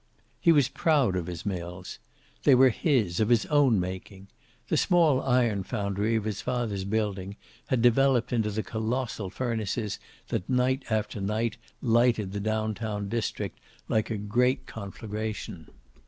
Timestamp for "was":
0.51-0.67